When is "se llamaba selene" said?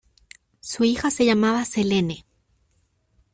1.11-2.25